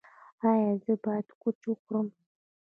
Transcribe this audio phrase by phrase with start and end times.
[0.49, 2.07] ایا زه باید کوچ وخورم؟